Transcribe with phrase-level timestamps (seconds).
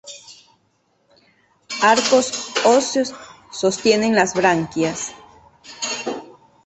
[1.83, 3.13] Arcos óseos
[3.51, 5.11] sostienen las branquias.